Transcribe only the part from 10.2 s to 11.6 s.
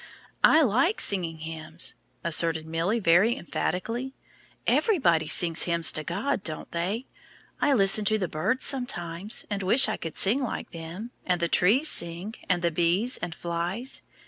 like them; and the